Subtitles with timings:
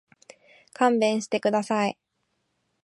[0.73, 1.95] 勘弁してください。